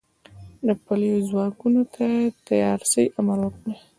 [0.67, 3.69] د پلیو ځواکونو ته د تیارسئ امر وکړ.